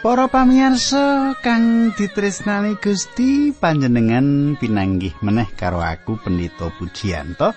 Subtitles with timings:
[0.00, 7.52] Para pamirsa kang ditresnani Gusti panjenengan pinanggih meneh karo aku Pendito Pujianto.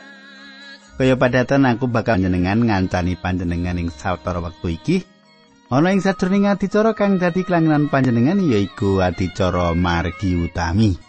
[0.99, 4.97] Kaya padatan aku bakal panjenengan ngancani panjenengan ing sawetara wektu iki.
[5.71, 10.99] Ana ing sajroning adicara kang dadi kelangenan panjenengan yaiku adicara margi utami.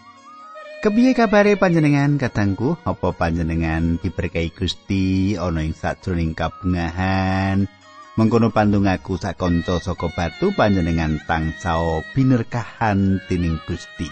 [0.79, 2.79] Kepiye kabare panjenengan katangku?
[2.87, 7.67] Apa panjenengan diberkahi Gusti ana ing sajroning kabungahan?
[8.15, 14.07] Mengkono pandungaku sak kanca saka batu panjenengan tansao binerkahan dening Gusti.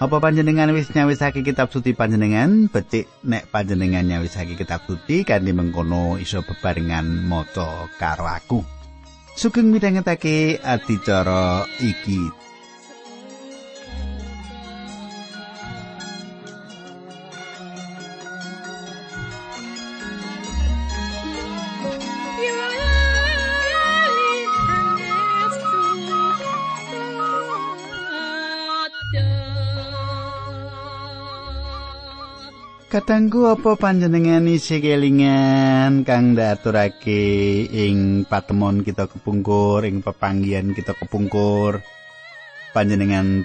[0.00, 2.72] Apa panjenengan wis nyawisake kitab suci panjenengan?
[2.72, 8.64] Becik nek panjenengan nyawisake kitab suci kanthi mengkono iso bebarengan maca karo aku.
[9.36, 12.45] Sugeng midhangetake adicara iki
[32.96, 41.84] Katanggu apa panjenengan isi kelingan kang daturake ing patemon kita kepungkur, ing pepanggian kita kepungkur.
[42.72, 43.44] Panjenengan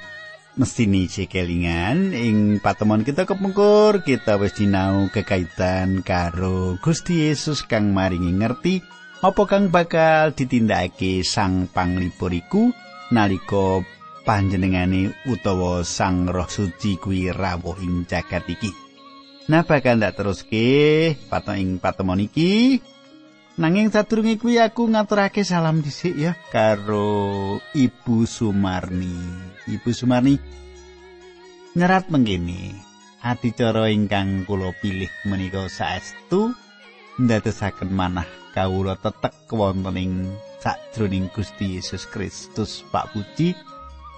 [0.56, 7.92] mesti isi kelingan ing patemon kita kepungkur, kita wis sinau kekaitan karo Gusti Yesus kang
[7.92, 8.80] maringi ngerti
[9.20, 12.72] apa kang bakal ditindakake sang panglipur iku
[13.12, 13.84] nalika
[14.24, 18.81] panjenengane utawa sang roh suci kuwi rawuh ing jagat iki.
[19.50, 22.78] Bakal ndak teruske patung ing patemon iki.
[23.58, 29.12] Nanging sadurunge kuwi aku ngaturake salam dhisik ya karo Ibu Sumarni.
[29.68, 30.40] Ibu Sumarni
[31.76, 32.74] nyerat mengkini
[33.24, 36.52] adicara ingkang kula pilih menika saestu
[37.20, 40.12] ndadosaken manah kawula tetek wonten ing
[40.64, 43.56] sajroning Gusti Yesus Kristus Pak Puji.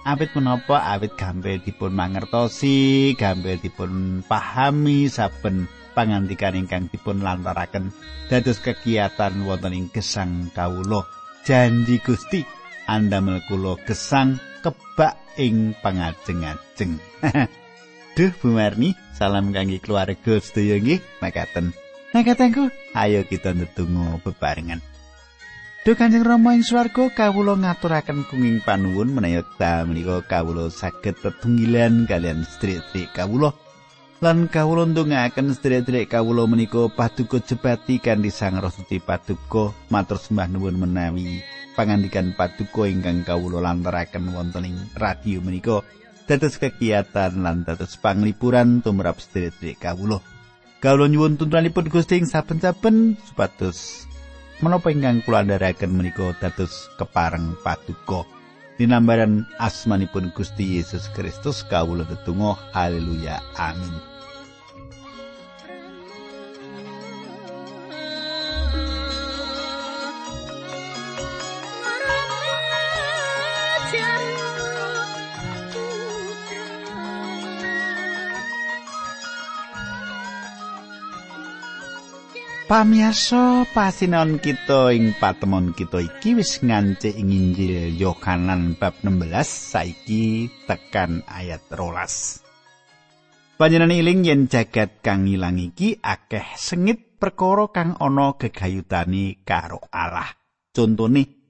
[0.04, 0.84] Awit menapa?
[0.84, 5.66] Awit gampil dipun mangertosi gampil dipun pahami saben
[5.96, 7.90] pangandikan ingkang dipun lantaraken
[8.28, 11.02] dados kegiatan wonten ing gesang kawula.
[11.44, 12.40] Janji Gusti
[12.88, 16.96] andamel kula gesang kebak ing pangajeng-ajeng
[18.14, 21.02] Duh Bu Marni, salam kangge keluarga sedaya nggih.
[21.18, 21.74] Makaten.
[22.14, 24.78] Makatenku, ayo kita ndedonga bebarengan.
[25.84, 32.08] Duh Kanjeng Rama ing swarga kawula ngaturaken kenging panuwun menawi ta menika kawula saged tetunggilan
[32.08, 33.52] kalian sedherek kawula.
[34.24, 39.76] Lan kawula ndongaaken sedherek kawula menika paduka jebati kanthi Sang Rasuti Paduka.
[39.92, 41.44] Matur sembah nuwun menawi
[41.76, 45.84] pangandikan paduka ingkang kawula lantaraken wonten ing radio menika.
[46.24, 50.24] Dados kegiatan lan dados panglipuran tumrap sedherek kawula.
[50.80, 54.08] Kawula nyuwun tuntunanipun Gusti ing saben-saben supados
[54.62, 58.22] menapa ingkang kula andharaken menika dados kepareng paduka?
[58.74, 63.38] Dinambaran asmanipun Gusti Yesus Kristus kawula tetunggal haleluya.
[63.54, 64.13] Amin
[82.64, 90.48] Pamiaso pasinon kita ing patemon kita iki wis ngancik ing Injil Yohanan bab 16 saiki
[90.64, 92.40] tekan ayat rolas.
[93.60, 100.32] Panjenengan iling yen jagat kang ilang iki akeh sengit perkara kang ana gegayutani karo Allah.
[100.72, 101.44] Contone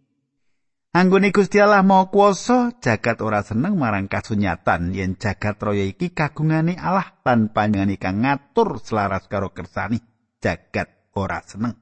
[0.98, 6.74] Anggone Gusti Allah mau kuasa jagat ora seneng marang kasunyatan yen jagat raya iki kagungane
[6.74, 10.02] Allah lan panjenengan kang ngatur selaras karo kersani
[10.42, 11.74] jagat ora seneng.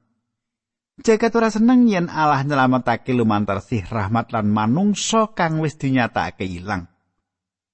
[1.01, 6.85] Jagat ora seneng yen Allah nyelametake lumantar sih rahmat lan manungsa kang wis dinyatakake ilang.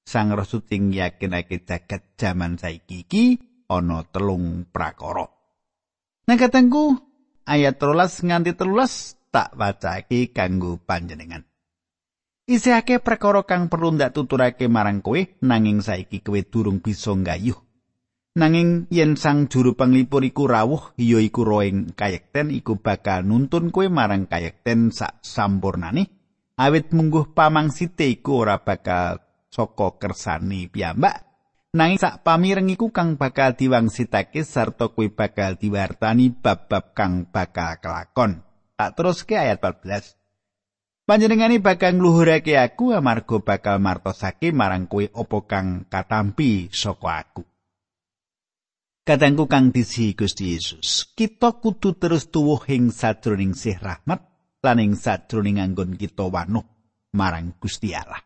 [0.07, 3.25] Sang Rasuting yakinake jagat jaman saiki iki
[3.67, 5.27] ana telung prakara.
[6.25, 6.97] Nang katengku
[7.45, 11.45] ayat 13 nganti 13 tak wacake kanggo panjenengan.
[12.49, 17.68] Isihake perkara kang perlu ndak tuturake marang kowe nanging saiki kowe durung bisa nggayuh.
[18.37, 23.89] Nanging yen sang juru panglipur iku rawuh ya iku roeng kayekten iku bakal nuntun kowe
[23.89, 26.13] marang kayekten sak sampurnane.
[26.61, 29.17] Awit mungguh pamangsite iku ora bakal
[29.49, 31.25] saka kersane piyambak.
[31.73, 38.45] Nanging sak pamireng iku kang bakal diwangsitake sarta kowe bakal diwartani bab-bab kang bakal kelakon.
[38.77, 40.15] Tak terus ke ayat 14
[41.09, 47.41] Panjenengani bakal ngluhurake aku amarga bakal martosake marang kowe apa kang katampi saka aku.
[49.09, 54.21] Kadangku kang disi Gusti Yesus, kita kudu terus tuwuh ing sajroning sih rahmat
[54.61, 56.61] lan ing sajroning anggon kita wanuh.
[57.17, 58.21] marang Gusti Allah.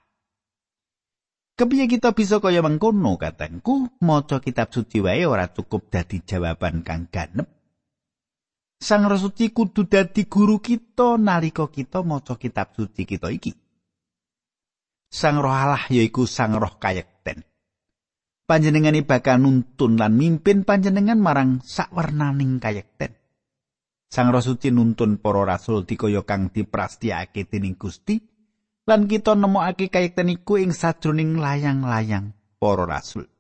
[1.55, 7.07] Kepiye kita bisa kaya mengkono katengku, maca kitab suci wae ora cukup dadi jawaban kang
[7.07, 7.47] ganep.
[8.75, 13.55] Sang Roh Suci kudu dadi guru kita nalika kita maca kitab suci kita iki.
[15.07, 17.52] Sang Roh Allah yaiku Sang Roh kayekten.
[18.43, 23.15] Panjenengane bakal nuntun lan mimpin panjenengan marang sakwernaning kayekten.
[24.11, 28.19] Sang Roh Suci nuntun para rasul dikaya kang diprastiake dening Gusti
[28.83, 33.31] lan kita nemokake kayekten iku ing sajroning layang-layang para rasul.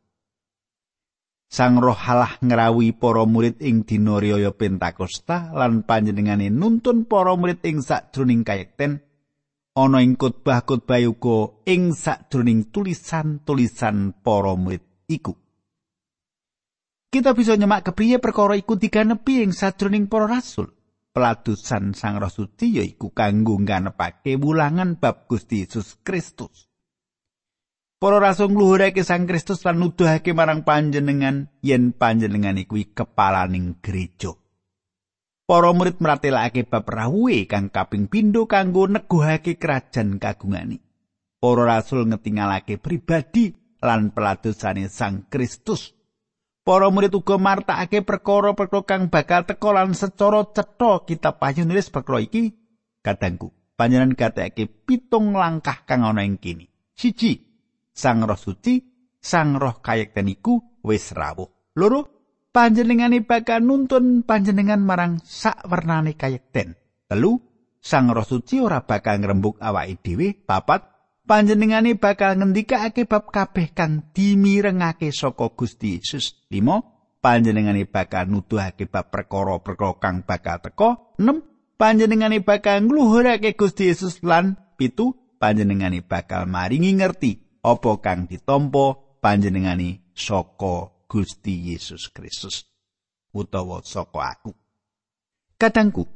[1.51, 7.59] Sang Roh Allah ngrawi para murid ing dina riyaya Pentakosta lan panjenengane nuntun para murid
[7.67, 9.03] ing sajroning kayekten
[9.75, 15.33] ana ing khotbah-khotbah uga ing sajroning tulisan-tulisan para murid iku.
[17.13, 20.73] Kita bisa nyemak kepriye perkara iku diganepi ing sajroning para rasul.
[21.13, 26.67] peladusan Sang Roh Suci yaiku kanggo nganepake wulangan bab Gusti Yesus Kristus.
[28.01, 34.35] Para rasul ngluhurake Sang Kristus lan nuduhake marang panjenengan yen panjenengan iku kepalaning gereja.
[35.47, 40.81] Para murid meratelake bab rawuhe kang kaping pindho kanggo neguhake kerajaan kagungani.
[41.39, 45.91] Para rasul ngetingalake pribadi lan peladosane Sang Kristus
[46.63, 51.35] Para murid uga martakake perkara-perkara kang bakal teka lan secara cetha kita
[51.67, 52.55] nulis perkara iki
[53.03, 53.51] kadangku.
[53.75, 56.71] Panjenengan gateke pitung langkah kang ana ing kene.
[56.95, 57.35] Siji,
[57.91, 58.79] Sang Roh Suci,
[59.19, 61.51] Sang Roh kayekten iku wis rawuh.
[61.75, 62.07] Loro,
[62.55, 66.79] panjenengane bakal nuntun panjenengan marang sak wernane kayekten.
[67.11, 67.43] Telu,
[67.83, 70.31] Sang Roh Suci ora bakal ngrembug awake dhewe.
[70.31, 70.92] Papat,
[71.23, 76.43] panjenengane bakal ngendikake bab kabeh kang dimirengake saka Gusti Yesus.
[76.51, 77.23] 5.
[77.23, 80.89] Panjenengane bakal nuduhake bab perkara-perkara kang bakal teka.
[81.19, 81.79] 6.
[81.79, 85.39] Panjenengane bakal ngluhurake Gusti Yesus lan 7.
[85.39, 92.67] Panjenengane bakal maringi ngerti apa kang ditampa panjenengane saka Gusti Yesus Kristus
[93.31, 94.51] utawa saka aku.
[95.59, 96.07] Kadangku,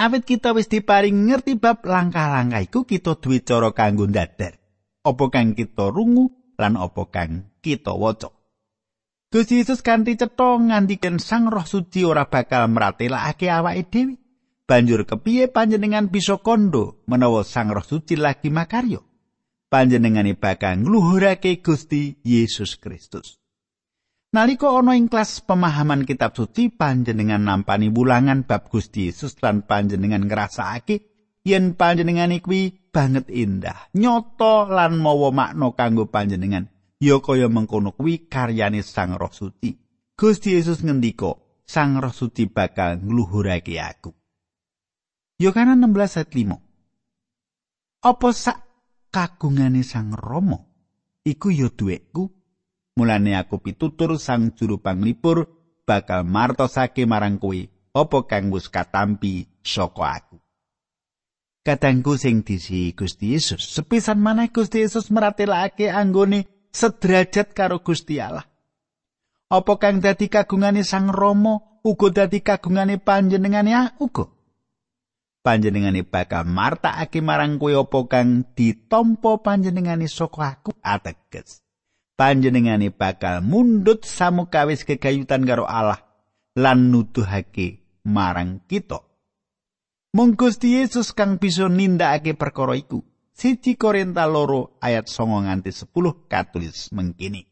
[0.00, 4.56] Awit kita wis diparing ngerti bab langkah-langkah iku kita duwe cara kanggo ndadar.
[5.04, 8.32] Apa kang kita rungu lan apa kang kita waca.
[9.28, 14.16] Gusti Yesus kanthi cetha ngandikan Sang Roh Suci ora bakal mratelakake awake dhewe.
[14.64, 19.04] Banjur kepiye panjenengan bisa kondo menawa Sang Roh Suci lagi makaryo?
[19.68, 23.39] Panjenengane bakal ngluhurake Gusti Yesus Kristus.
[24.30, 30.22] Nalika ana ing kelas pemahaman kitab suci panjenengan nampani wulangan bab Gusti Yesus lan panjenengan
[30.22, 31.02] ngrasakake
[31.42, 36.70] yen panjenengan kuwi banget indah, nyoto lan mawa makna kanggo panjenengan.
[37.02, 39.74] Ya kaya mengkono kuwi karyane Sang Roh Suci.
[40.14, 41.34] Gusti Yesus ngendika,
[41.66, 44.14] Sang Roh Suci bakal ngluhurake aku.
[45.42, 48.04] Yohanes 16 ayat 5.
[48.06, 48.58] Apa sak
[49.10, 50.60] kagungane Sang Rama
[51.26, 52.39] iku ya duweku
[52.98, 55.46] Mulane aku pitutur sang juru panglipur
[55.86, 57.58] bakal martosake marang kowe
[57.90, 60.38] apa kang wis katampi saka aku.
[61.60, 68.48] Katangku sing disi Gusti Yesus, sepisan maneh Gusti Yesus meratelake anggone sederajat karo Gusti Allah.
[69.50, 74.30] Apa kang dadi kagungane Sang Rama uga dadi kagungane panjenengane uga.
[75.40, 81.60] Panjenengane bakal martakake marang kowe apa kang ditampa panjenengane saka aku ateges.
[82.20, 86.04] Panjenengane bakal mundut samukawis kegayutan karo Allah
[86.52, 89.00] lan nuduhake marang kita.
[90.12, 93.00] Mung Gusti Yesus kang bisa nindakake perkara iku.
[93.32, 97.48] Siji Korinta loro ayat songo nganti 10 katulis mengkini.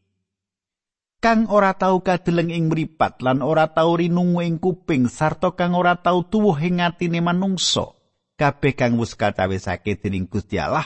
[1.17, 5.97] Kang ora tau kadeleng ing mripat lan ora tau rinungu ing kuping sarta kang ora
[5.97, 7.97] tau tuwuh ing atine manungsa
[8.37, 10.85] kabeh kang wis katawisake dening Gusti Allah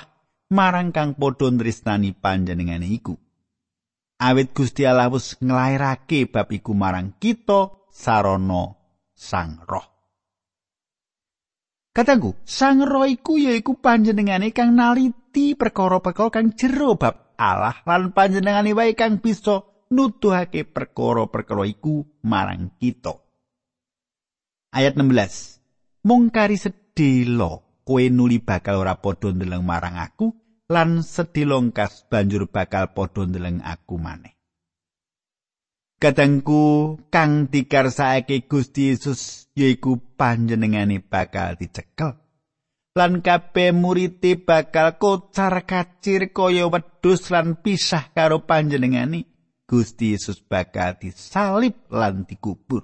[0.50, 3.20] marang kang padha nristani panjenengane iku.
[4.24, 8.80] Awit Gusti Allah wis nglairake bab iku marang kita sarana
[9.12, 9.88] Sang Roh.
[11.94, 18.72] Katanggu, Sang Roh iku yaiku panjenengane kang naliti perkara-perkara kang jero bab Allah lan panjenengane
[18.74, 19.62] wae kang bisa
[19.94, 23.14] nuduhake perkara-perkara iku marang kita.
[24.74, 26.08] Ayat 16.
[26.10, 30.43] Mung kari sedhela kowe nuli bakal ora padha ndeleng marang aku
[30.74, 34.34] lan sedilongkas banjur bakal padha ndeleng aku maneh.
[36.02, 42.20] Kadangku kang dikarsake Gusti Yesus yaiku panjenengane bakal dicekel.
[42.94, 49.32] Lan kabeh murite bakal kocar kacir kaya wedhus lan pisah karo panjenengane.
[49.64, 52.84] Gusti Yesus bakal disalib lan dikubur.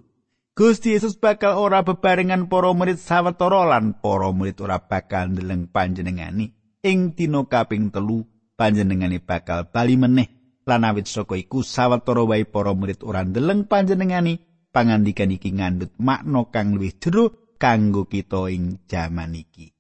[0.56, 6.59] Gusti Yesus bakal ora bebarengan para murid sawetara lan para murid ora bakal ndeleng panjenengani.
[6.80, 8.24] Ing dina kaping telu
[8.56, 10.32] panjenengane bakal bali meneh
[10.64, 14.40] lan awit saka iku sawetara wae para murid ora ndeleng panjenengani.
[14.70, 19.74] Pangandikan iki ngandhut makna kang luwih jero kanggo kita ing jaman iki.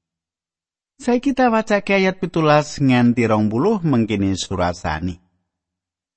[0.98, 5.22] Saya kita waca ayat pitulas nganti rong puluh mengkini surasani.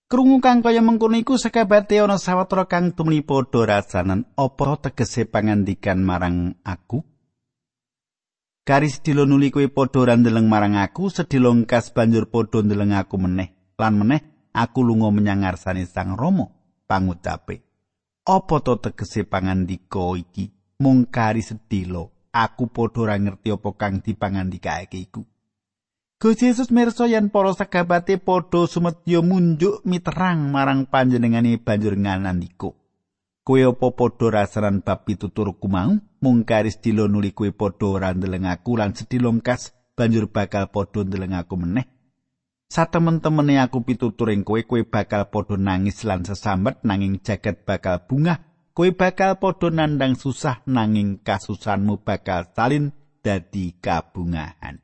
[0.09, 6.01] Krungu kang kaya mengkono iku sekabate ana sawetara kang tumli padha rasanan apa tegese pangandikan
[6.01, 7.12] marang aku?
[8.62, 13.75] Karis dilo nuli kowe padha randeleng marang aku, sedilo ngkas banjur padha ndeleng aku meneh.
[13.75, 14.23] Lan meneh
[14.54, 16.47] aku lunga menyang ngarsane Sang Rama
[16.87, 17.66] pangucape.
[18.23, 20.54] Apa to tegese pangandika iki?
[20.78, 25.26] Mung karis sedilo aku padha ora ngerti apa kang dipangandikake iku.
[26.23, 32.71] Gusti Yesus mirsa yen para sakabate padha sumedya munjuk miterang marang panjenengane banjur nganandika.
[33.43, 35.99] Kowe apa padha rasaran bab pituturku mau?
[36.23, 41.03] Mung karis dilo nuli kowe padha ora ndeleng aku lan sedilo kas banjur bakal padha
[41.03, 41.91] ndeleng aku meneh.
[42.71, 48.47] Satemen-temene aku pituturing kowe kowe bakal padha nangis lan sesambet nanging jagat bakal bungah.
[48.79, 52.95] Kowe bakal padha nandang susah nanging kasusanmu bakal salin
[53.27, 54.79] dadi kabungahan.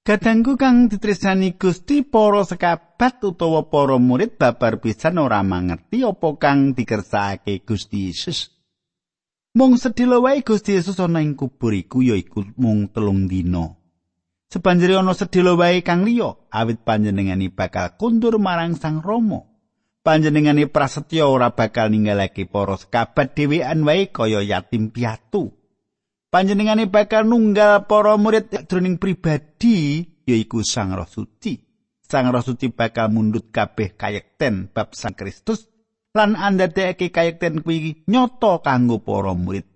[0.00, 6.72] Kadangku kang ditresnani Gusti para sekabat utawa para murid babar pisan ora mangerti apa kang
[6.72, 8.48] dikersakake Gusti Yesus.
[9.52, 13.76] Mung sedhela wae Gusti Yesus ana ing kubur iku yaiku mung telung dina.
[14.48, 19.44] Sebanjure ana sedhela wae kang liya awit panjenengani bakal kundur marang Sang Rama.
[20.00, 25.59] Panjenengani prasetya ora bakal ninggalake para sekabat dhewean wae kaya yatim piatu.
[26.30, 31.58] Panjenengane bakal nunggal para murid jroning pribadi yaiku Sang Roh Suci.
[32.00, 35.66] Sang Roh Suci bakal mundut kabeh kayekten bab Sang Kristus
[36.14, 39.66] lan andadekake kayekten kuwi nyoto kanggo para murid.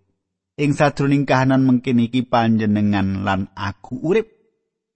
[0.54, 4.30] Ing sajroning kahanan mungkin iki panjenengan lan aku urip.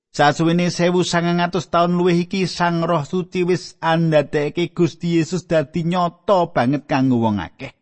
[0.08, 5.82] Sasuwene sewu sangang atus taun luwih iki Sang Roh Suci wis andadekake Gusti Yesus dadi
[5.82, 7.77] nyoto banget kanggo wong akeh.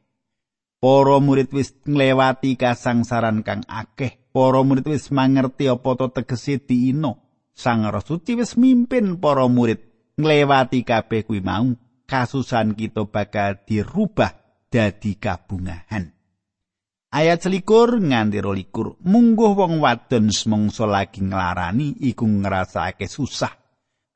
[0.86, 4.30] Para murid wis nglewati kasangsaran kang akeh.
[4.30, 7.42] Para murid wis mangerti apa to tegese diino.
[7.50, 9.82] Sang Roh Suci wis mimpin para murid
[10.14, 11.74] nglewati kabeh kuwi mau.
[12.06, 14.30] Kasusan kita bakal dirubah
[14.70, 16.06] dadi kabungahan.
[17.10, 18.94] Ayat selikur nganti rolikur.
[19.02, 23.50] Mungguh wong wadon semongso lagi nglarani iku ngrasake susah.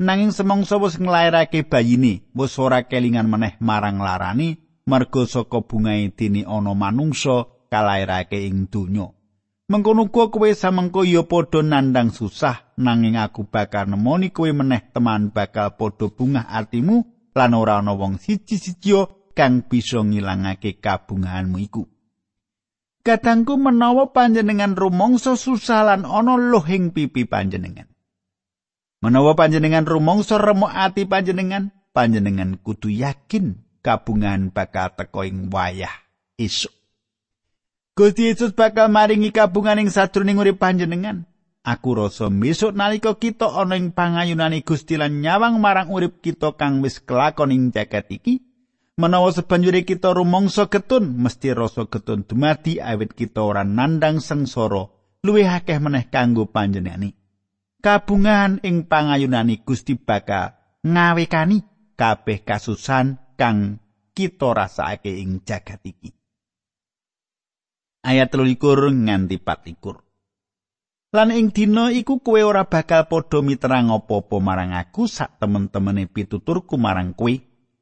[0.07, 6.45] Nanging semongso wis nglairake bayine, wis ora kelingan meneh marang larani, marga saka bungae dene
[6.49, 9.13] ana manungsa kalairake ing donya.
[9.71, 15.31] Mengkono uga kowe samengko ya padha nandang susah nanging aku bakal nemoni kowe meneh teman
[15.31, 17.07] bakal padha bungah atimu
[17.39, 18.99] lan ora ana wong siji-siji
[19.39, 21.87] kang bisa ngilangake kabungahanmu iku.
[23.07, 27.87] Kadangku menawa panjenengan rumangsa susah lan ana lohing pipi panjenengan.
[29.01, 35.93] Menawa panjenengan rumangsa remuk ati panjenengan, panjenengan kudu yakin kabungan bakal teko ing wayah
[36.37, 36.73] esuk.
[37.97, 41.29] Gusti Yesus bakal maringi kabungan ing sadroning urip panjenengan.
[41.61, 46.81] Aku rasa besok nalika kita ana ing pangayunane Gusti lan nyawang marang urip kita kang
[46.81, 48.41] wis kelakon ing jagat iki,
[48.97, 54.89] menawa sebanjure kita rumangsa getun, mesti rasa getun dumadi awit kita ora nandang sengsara
[55.21, 57.13] luwih akeh meneh kanggo panjenengani.
[57.85, 61.61] Kabungan ing pangayunane Gusti bakal ngawekani
[62.01, 63.81] kabeh kasusan kang
[64.13, 66.13] kita rasake ing jagat iki.
[68.05, 68.61] Ayat 13
[69.09, 71.17] nganti 14.
[71.17, 76.77] Lan ing dina iku kowe ora bakal padha miterang apa-apa marang aku sak temen-temene pituturku
[76.77, 77.33] marang kowe.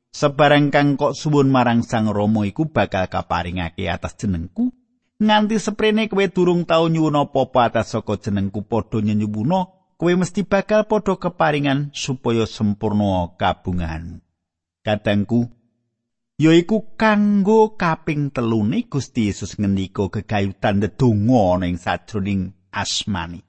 [0.09, 4.71] Sebarang kang kok suwun marang Sang Rama iku bakal kaparingake atas jenengku.
[5.19, 9.61] Nganti seprene kowe durung tau nyuwun apa-apa atas saka jenengku padha nyuwuna,
[9.99, 14.28] kowe mesti bakal padha keparingan supaya sempurna kabungahanmu.
[14.89, 15.53] Kadangku
[16.41, 23.45] yaiku kanggo kaping telune Gusti Yesus ngendika gegayutan ndedonga ning sajroning asmani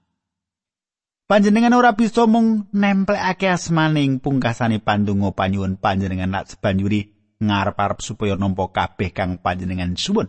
[1.29, 8.33] Panjenengan ora bisa mung nemplekake asmane ing pungkasane pandonga panyuwun panjenengan lan sebanjuri ngarep-arep supaya
[8.33, 10.25] nampa kabeh kang panjenengan suwun.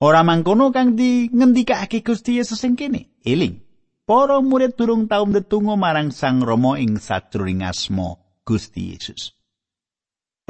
[0.00, 3.12] Ora mangkono kang di ngendikake Gusti Yesus ing kene.
[3.28, 3.60] Eling,
[4.08, 9.36] para murid durung tau ndedonga marang Sang Rama ing sajroning asma Gusti Yesus.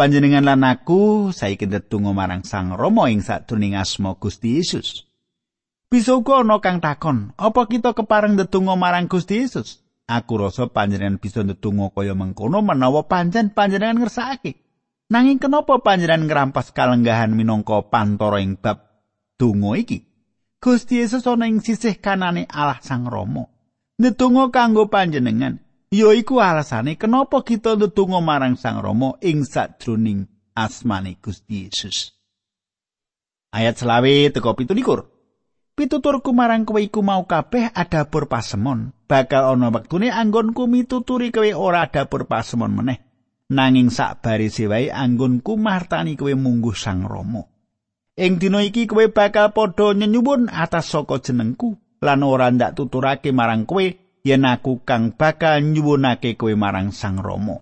[0.01, 5.05] Panjenengan lan aku saiki ndedonga marang Sang Rama ing sadurunge asma Gusti Yesus.
[5.93, 9.85] Bisa uga ana kang takon, apa kita kepareng ndedonga marang Gusti Yesus?
[10.09, 14.57] Aku rasa panjenengan bisa ndedonga kaya mengkono menawa pancen panjenengan ngersakake.
[15.13, 19.05] Nanging kenapa panjenengan ngrampas kalenggahan minangka pantoro ing bab
[19.37, 20.09] donga iki.
[20.65, 23.45] Gusti Yesus ana ing sisih kanane Allah Sang Rama.
[24.01, 31.19] Ndedonga kanggo panjenengan, ya iku alasane kenapa kita ndedonga marang Sang Rama ing sajroning asmane
[31.19, 32.15] Gusti Yesus.
[33.51, 35.11] Ayat selawe teko pitulikur.
[35.75, 38.95] Pituturku marang kowe iku mau kabeh adapur pasemon.
[39.11, 43.03] Bakal ana wektune anggonku mituturi kowe ora adapur pasemon meneh.
[43.51, 47.43] Nanging sak barise wae anggonku martani kowe mungguh Sang Rama.
[48.15, 53.67] Ing dina iki kowe bakal padha nyenyuwun atas saka jenengku lan ora ndak tuturake marang
[53.67, 53.83] kowe
[54.27, 57.61] yen aku kang bakal nyuwunake kowe marang Sang Rama.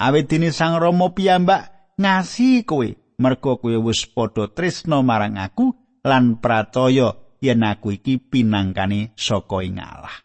[0.00, 2.88] Awit dene Sang Rama piyambak ngasihi kowe
[3.20, 5.74] merga kowe wis padha tresna marang aku
[6.06, 10.16] lan pracaya yen aku iki pinangkane saka ing Allah.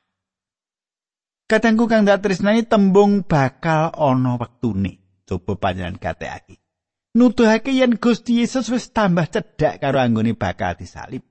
[1.46, 5.24] Katengku kang dak tresnani tembung bakal ana wektune.
[5.25, 6.65] Coba panjenengan gatekake.
[7.15, 11.24] nuduhake yen Gusti Yesus wis tambah cedhak karo anggone bakal disalib.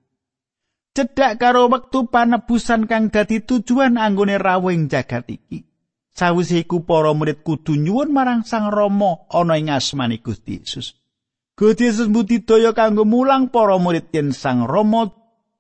[0.95, 5.67] Cedhak karo wektu panebusan kang dadi tujuan anggone rawuh ing jagat iki.
[6.15, 10.95] Sawise iku para murid kudu nyuwun marang Sang Rama ana ing asmane Gusti Yesus.
[11.59, 15.11] Gusti Yesus mbudidaya kanggo mulang para murid yen Sang Rama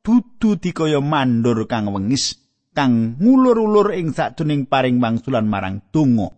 [0.06, 2.38] dudu dikaya mandur kang wengis
[2.70, 6.30] kang ngulur-ulur ing sakjroning paring wangsulan marang donga.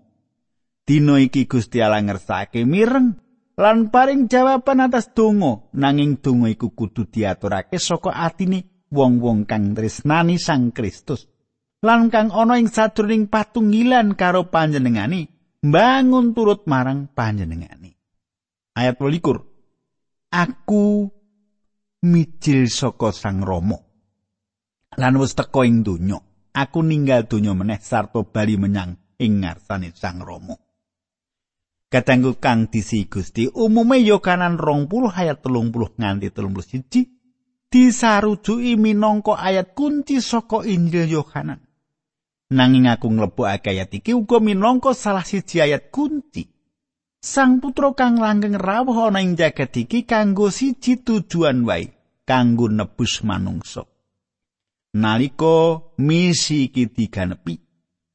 [0.89, 3.13] Dina iki Gusti Allah ngersake mireng
[3.61, 10.39] lan paring jawaban atas donga nanging donga iku kudu diaturake saka atine wong-wong kang tresnani
[10.39, 11.27] Sang Kristus.
[11.85, 15.29] Lan kang ana ing sadurunging patunggilan karo panjenengani
[15.61, 17.93] bangun turut marang panjenengani.
[18.77, 20.85] Ayat 12 aku
[22.05, 23.79] mijil saka Sang Rama.
[24.97, 26.19] Lan wis teka ing donya
[26.57, 30.57] aku ninggal donya meneh sarta bali menyang ing ngarsane Sang Rama.
[31.87, 37.16] Kadangku kang disi Gusti umume ya kanan 20 ayat 30 nganti 31
[37.71, 41.61] disarujuki minangka ayat kunci saka Injil Yohanan.
[42.47, 46.47] Nanging aku nglebokake ayat iki uga minangka salah siji ayat kunci.
[47.19, 51.91] Sang putra kang langgeng rawuh ana ing jagat iki kanggo siji tujuan wae,
[52.23, 53.83] kanggo nebus manungsa.
[54.97, 57.59] Naliko misi iki diganepi,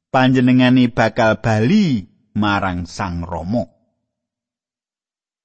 [0.08, 3.68] panjenengane bakal bali marang Sang Rama.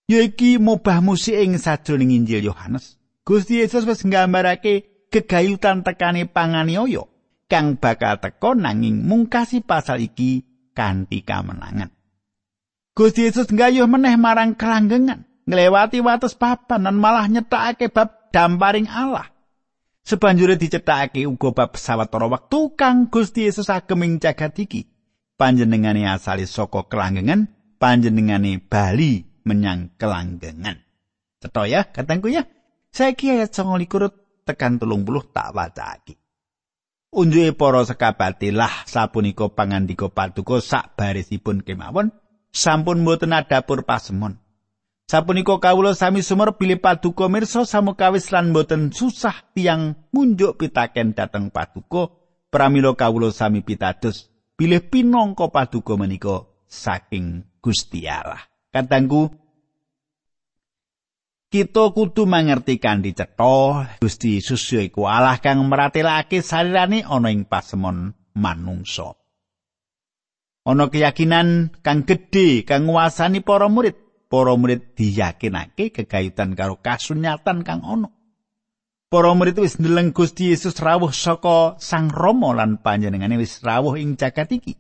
[0.08, 2.97] Yaiki mubah musik ing sajroning Injil Yohanes.
[3.28, 7.04] Gusti Yesus wis nggambarake kegayutan tekane panganiaya
[7.52, 11.92] kang bakal teka nanging mungkasi pasal iki kanthi kamenangan.
[12.96, 19.28] Gusti Yesus nggayuh meneh marang kelanggengan, nglewati wates papan lan malah nyetakake bab damparing Allah.
[20.08, 24.88] Sebanjure dicethakake uga bab sawetara wektu kang Gusti Yesus agem ing jagat iki.
[25.38, 27.46] panjenengane asale saka kelanggengan,
[27.78, 30.82] panjenengane bali menyang kelanggengan.
[31.38, 32.50] Cetha ya, katengku ya.
[32.98, 34.10] Saiki ayat 29
[34.42, 36.18] tekan 30 tak wacake.
[37.14, 42.10] Unjuke para sekabati lah sapunika pangandika paduka sak barisipun kemawon
[42.50, 44.42] sampun mboten adapur pasemon.
[45.06, 51.54] Sapunika kawula sami sumer bilih paduka mirsa samukawis lan mboten susah tiang munjuk pitaken dhateng
[51.54, 52.10] paduka
[52.50, 58.42] pramila kawula sami pitados bilih pinangka paduka menika saking Gusti Allah.
[58.74, 59.47] Katangku
[61.48, 68.12] kita kudu mangerti kanthi cetha Gusti Yesus iku Allah kang meratelake sarirane ana ing pasemon
[68.36, 69.16] manungsa.
[70.68, 73.96] Ana keyakinan kang gedhe kang nguasani para murid.
[74.28, 78.12] Para murid diyakinake kegayutan karo kasunyatan kang ana.
[79.08, 84.20] Para murid wis ndeleng Gusti Yesus rawuh saka Sang Rama lan panjenengane wis rawuh ing
[84.20, 84.76] jagat iki.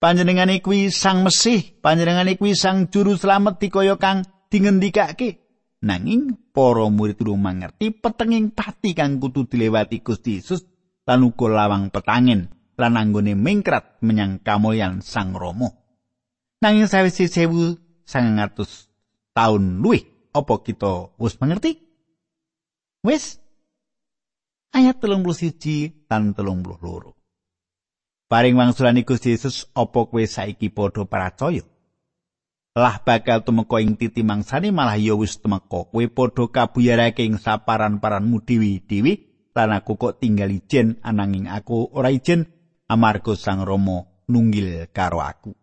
[0.00, 5.43] Panjenengane kuwi Sang Mesih, panjenengane kuwi Sang Juru Slamet dikaya kang dingendikake.
[5.84, 10.64] Nanging para murid durung mangerti petenging pati kang kudu dilewati Gusti Yesus
[11.04, 12.48] lan uga lawang petangin
[12.80, 15.68] lan anggone mingkrat menyang kamulyan Sang Rama.
[16.64, 17.76] Nanging sawise sewu
[18.08, 18.88] sangatus
[19.36, 21.76] taun luwih apa kita wis mengerti?
[23.04, 23.36] Wis
[24.72, 27.12] ayat telung puluh siji lan telung puluh loro.
[28.24, 31.60] Paring wangsulani Gusti Yesus apa kowe saiki padha percaya?
[32.74, 38.42] Lah bakal tumeka ing titi mangsani malah ya wis tumeka kowe padha kabuyarake ing saparan-paranmu
[38.42, 39.12] dewi-dewi
[39.54, 42.50] lan aku kok tinggal ijen ananging aku ora ijen
[42.90, 45.54] amarga Sang Rama nunggil karo aku.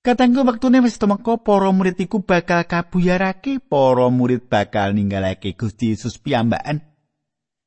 [0.00, 6.16] Katanggu wektune wis temeka para murid iku bakal kabuyarake, para murid bakal ninggalake Gusti Yesus
[6.16, 6.80] piyambakan.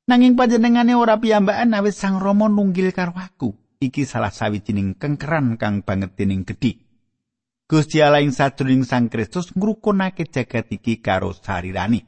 [0.10, 3.54] Nanging panjenengane ora piyambakan awit Sang Rama nunggil karo aku.
[3.78, 6.89] Iki salah sawijining kengkeran kang banget dening gedhi.
[7.70, 12.02] Gusti Allah ing sadurunging Sang Kristus ngrukunake jagat iki karo sarirani.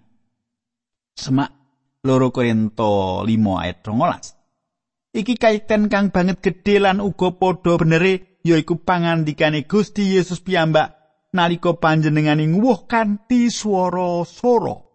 [1.14, 1.54] Semak
[2.02, 5.22] loro Korinto 5 ayat 12.
[5.22, 10.98] Iki kaiten kang banget gedhe lan uga padha benere yaiku pangandikane Gusti Yesus piyambak
[11.30, 14.90] nalika panjenengane nguwuh kanthi swara soro.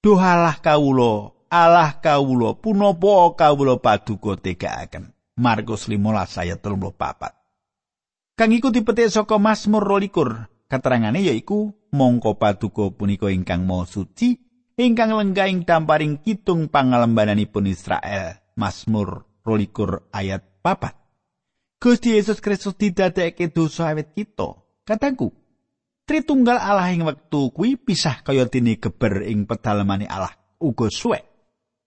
[0.00, 5.12] Dohalah kawula, Allah kawula, punapa kawula paduka tegakaken.
[5.36, 7.45] Markus 15 ayat 34.
[8.36, 10.68] Kang iku dipetik saka Mazmur 22.
[10.68, 14.36] Katerangane yaiku mongko paduka punika ingkang maha suci
[14.76, 18.36] ingkang lenggah ing damparing kitung pangalembananipun Israel.
[18.60, 21.80] Mazmur 22 ayat 4.
[21.80, 24.60] Gusti Yesus Kristus didadekake dosa awet kita.
[24.84, 25.32] Katangku,
[26.04, 31.24] Tritunggal Allah ing wektu kuwi pisah kaya dene geber ing pedalamane Allah uga suwek.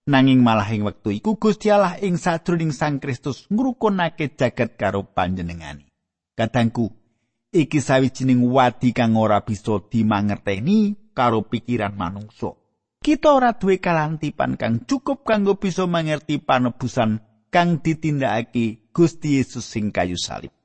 [0.09, 5.88] Nanging malah ing wektu iku Gusti Allah ing sajroning Sang Kristus ngrukunake jagat karo panjenengani.
[6.39, 6.88] Kadangku,
[7.52, 12.56] iki sawijining wadi kang ora bisa dimangerteni karo pikiran manungsa.
[13.04, 17.19] Kita ora duwe kalantipan kang cukup kanggo bisa mangerti panebusan
[17.52, 20.56] kang ditindakake Gusti Yesus sing kayu salib.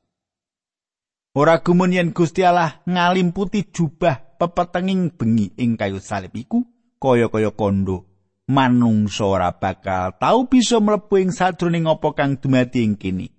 [1.35, 6.63] Ora gumun yen Gusti Allah ngalimputi jubah pepetenging bengi ing kayu salib iku
[7.03, 8.07] kaya-kaya kondo.
[8.47, 13.35] Manungsa ora bakal tau bisa mlebu ing sadroning apa kang dumadi ing kene.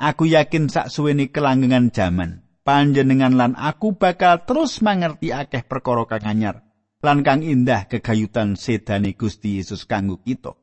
[0.00, 6.24] Aku yakin sak suwene kelanggengan jaman, panjenengan lan aku bakal terus mangerti akeh perkara kang
[6.24, 6.64] anyar
[7.00, 10.56] lan kang indah kegayutan sedane Gusti Yesus kanggo kita.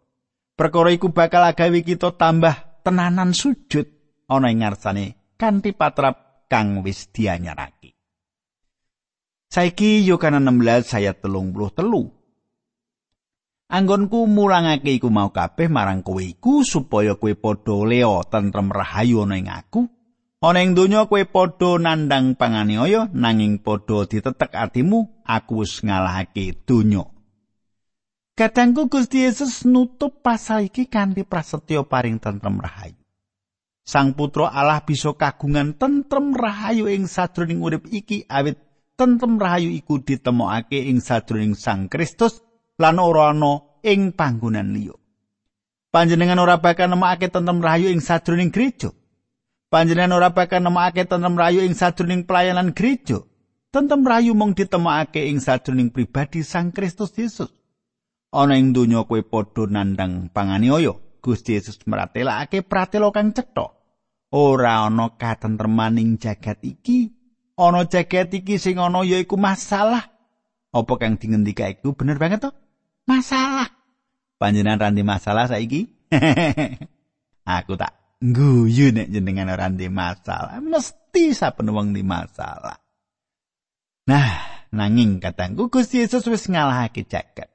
[0.57, 3.85] Perkara iku bakal agawe kita tambah tenanan sujud
[4.25, 7.93] ana ing ngarsane kanthi patrap kang wis dianyarake.
[9.53, 12.16] Saiki Yohanes 16 ayat 33.
[13.67, 19.35] Anggonku mulangake iku mau kabeh marang kowe iku supaya kowe padha leo tentrem rahayu ana
[19.35, 19.91] ing aku.
[20.39, 27.11] Ana ing donya kowe padha nandang panganiaya nanging padha ditetek atimu aku wis ngalahake donya.
[28.39, 32.95] Katangku Gusti Yesus nutup pasal iki kanthi prasetyo paring tentrem rahayu.
[33.83, 38.55] Sang putra Allah bisa kagungan tentrem rahayu ing sadroning urip iki awit
[38.95, 42.46] tentrem rahayu iku ditemokake ing sadroning Sang Kristus
[42.77, 44.95] lan ora ana ing panggonan liya.
[45.93, 48.93] Panjenengan ora bakal nemokake tentrem rahayu ing sadroning gereja.
[49.67, 53.25] Panjenengan ora bakal nemokake tentrem rahayu ing sadroning pelayanan gereja.
[53.73, 57.49] Tentrem rahayu mung ditemokake ing sadroning pribadi Sang Kristus Yesus.
[58.31, 60.93] Ana ing donya kowe padha nandang panganiaya.
[61.17, 63.77] Gusti Yesus meratelakake pratela kang cetha.
[64.31, 67.15] ora ana katentremaning jagat iki
[67.55, 70.11] ana jagat iki sing ana yaiku masalah
[70.75, 72.51] apa kang dingendika iku bener banget to
[73.07, 73.71] masalah.
[74.37, 75.89] Panjenengan randi masalah saiki?
[77.57, 80.61] Aku tak guyu nek jenengan ora randi masalah.
[80.61, 82.77] Mesti saben wong di masalah.
[84.05, 84.29] Nah
[84.69, 87.49] nanging katangku Gusti Yesus wis ngalahake jagat.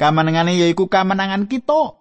[0.00, 1.98] Kamanangane yaiku kamanangan kita.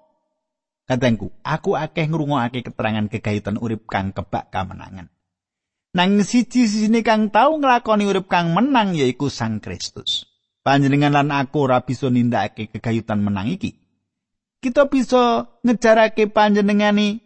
[0.90, 5.08] Katengku, aku akeh ngrungokake keterangan kegayutan urip kang kebak kamenangan.
[5.92, 10.31] Nang siji sisine kang tau nglakoni urip kang menang yaiku Sang Kristus.
[10.62, 13.82] Panjenengan lan aku ora bisa nindakake kegayutan menang iki.
[14.62, 17.18] Kita bisa ngejarake panjenengani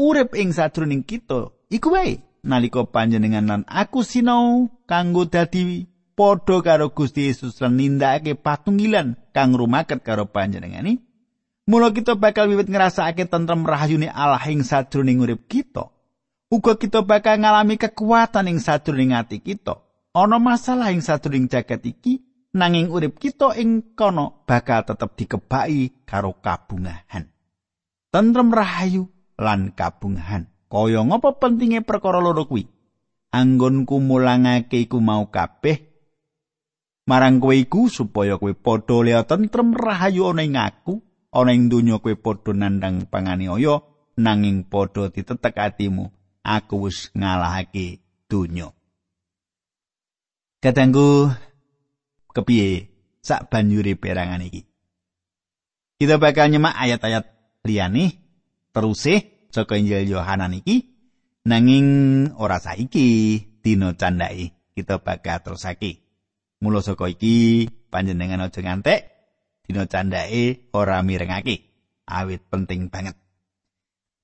[0.00, 1.52] urip ing sadroning kita.
[1.68, 5.84] Iku wae nalika panjenengan lan aku sinau kanggo dadi
[6.16, 11.04] padha karo Gusti Yesus lan nindakake patunggilan kang rumaket karo panjenengani.
[11.68, 15.92] Mula kita bakal wiwit ngrasakake tentrem rahayune Allah ing sadroning urip kita.
[16.48, 19.76] Uga kita bakal ngalami kekuatan ing sadroning ati kita.
[20.16, 22.24] Ana masalah ing sadroning jagat iki
[22.56, 27.28] nanging urip kita ing kono bakal tetep dikebaki karo kabungahan.
[28.08, 30.48] Tentrem rahayu lan kabungahan.
[30.66, 32.66] Kaya ngapa pentinge perkara loro kuwi?
[33.30, 35.96] Anggonku mulangake iku mau kabeh
[37.06, 40.98] marang kowe iku supaya kowe padha liya tentrem rahayu ana ing aku
[41.30, 43.86] ana ing donya kowe padha nandhang panganiaya
[44.18, 46.10] nanging padha ditetek atimu
[46.42, 48.74] aku wis ngalahake donya
[50.58, 51.30] Katanggu
[52.36, 52.92] kepiye?
[53.24, 54.68] Sak banjure perangan iki.
[55.96, 57.24] Kita bakal nyemak ayat-ayat
[57.64, 58.20] liyane
[58.76, 60.92] teruse saka Injil Yohanan iki.
[61.46, 61.86] Nanging
[62.36, 66.04] ora saiki dina candhake kita bakal terusake.
[66.60, 69.00] Mula saka iki panjenengan aja ngantek
[69.64, 71.72] dina candhake ora mirengake.
[72.06, 73.16] Awit penting banget.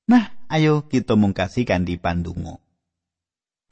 [0.07, 2.63] Nah ayo kita mungkasi kanthi pandonga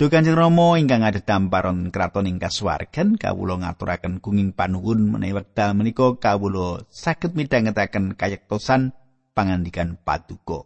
[0.01, 5.77] Duh Kanjeng Rama ingkang ada damparan kraton ing kasuwargan kawula ngaturaken gunging panuwun menawi wekdal
[5.77, 8.97] menika kawula saged midhangetaken kayektosan
[9.37, 10.65] pangandikan paduka.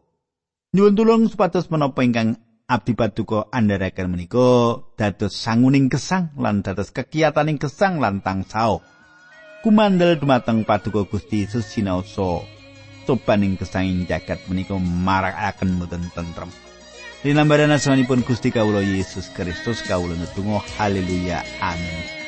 [0.71, 2.39] Nyuwun tulung supados menapa ingkang
[2.71, 8.87] abdi paduka andharaken menika dados sanguning kesang lan dados kekiyataning kesang lan tangsao.
[9.67, 12.47] kumandel dumateng paduka Gusti Yesus sinaosa
[13.03, 16.55] cobaning kesanging jagat menika marakaken mboten tentrem
[17.25, 21.41] Linambaran asmanipun Gusti Kawula Yesus Kristus kawula netunggal haleluya.
[21.65, 22.24] Amin